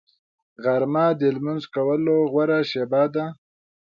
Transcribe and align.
غرمه 0.63 1.05
د 1.19 1.21
لمونځ 1.35 1.63
کولو 1.75 2.17
غوره 2.31 2.59
شېبه 2.69 3.03
ده 3.13 3.25